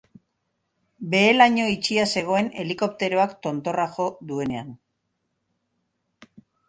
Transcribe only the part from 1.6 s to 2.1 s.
itxia